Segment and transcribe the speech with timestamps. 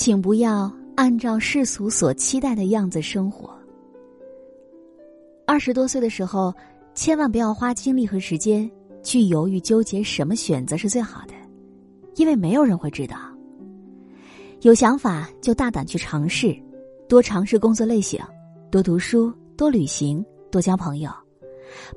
[0.00, 3.54] 请不要按照世俗所期待的样子生活。
[5.46, 6.54] 二十多岁的时候，
[6.94, 8.70] 千万不要花精力和时间
[9.02, 11.34] 去犹豫纠结什么选择是最好的，
[12.16, 13.14] 因为没有人会知道。
[14.62, 16.58] 有想法就大胆去尝试，
[17.06, 18.18] 多尝试工作类型，
[18.70, 21.10] 多读书，多旅行，多交朋友，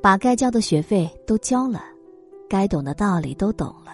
[0.01, 1.81] 把该交的学费都交了，
[2.49, 3.93] 该懂的道理都懂了。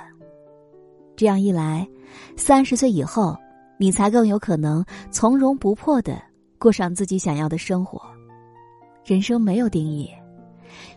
[1.15, 1.87] 这样一来，
[2.35, 3.37] 三十岁以后，
[3.81, 6.21] 你才更有可能从容不迫的
[6.57, 8.01] 过上自己想要的生活。
[9.05, 10.11] 人生没有定义，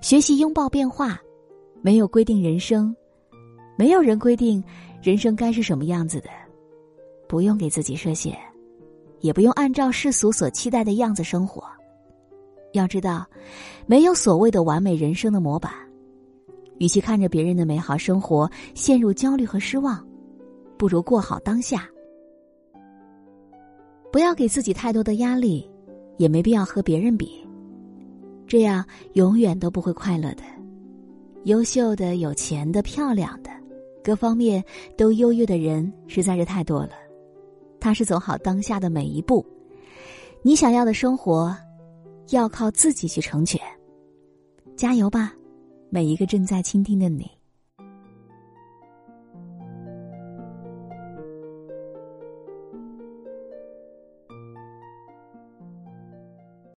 [0.00, 1.16] 学习拥抱变化，
[1.80, 2.94] 没有规定人生，
[3.76, 4.62] 没有人规定
[5.00, 6.28] 人生该是什么样子的。
[7.28, 8.36] 不用给自己设限，
[9.20, 11.62] 也不用按照世俗所期待的样子生活。
[12.72, 13.24] 要知道，
[13.86, 15.72] 没有所谓的完美人生的模板。
[16.78, 20.04] 与其看着别人的美好生活陷入焦虑和失望，
[20.76, 21.88] 不如过好当下。
[24.32, 25.70] 不给自己太多的压力，
[26.16, 27.46] 也没必要和别人比，
[28.46, 30.42] 这样永远都不会快乐的。
[31.44, 33.50] 优秀的、有钱的、漂亮的，
[34.02, 34.64] 各方面
[34.96, 36.92] 都优越的人实在是太多了。
[37.78, 39.44] 他是走好当下的每一步，
[40.40, 41.54] 你想要的生活，
[42.30, 43.60] 要靠自己去成全。
[44.74, 45.34] 加油吧，
[45.90, 47.30] 每一个正在倾听的你。